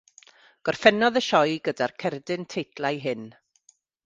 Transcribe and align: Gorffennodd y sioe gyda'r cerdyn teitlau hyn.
Gorffennodd 0.69 1.19
y 1.21 1.23
sioe 1.25 1.59
gyda'r 1.67 1.93
cerdyn 2.05 2.49
teitlau 2.55 3.05
hyn. 3.05 3.25